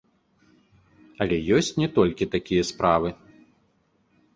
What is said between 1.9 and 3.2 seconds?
толькі такія справы.